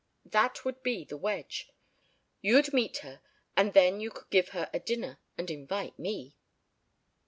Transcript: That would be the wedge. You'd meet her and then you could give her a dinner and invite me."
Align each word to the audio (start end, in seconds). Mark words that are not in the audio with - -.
That 0.25 0.65
would 0.65 0.81
be 0.81 1.03
the 1.05 1.15
wedge. 1.15 1.69
You'd 2.41 2.73
meet 2.73 2.97
her 3.05 3.21
and 3.55 3.73
then 3.75 3.99
you 3.99 4.09
could 4.09 4.31
give 4.31 4.49
her 4.49 4.67
a 4.73 4.79
dinner 4.79 5.19
and 5.37 5.51
invite 5.51 5.99
me." 5.99 6.35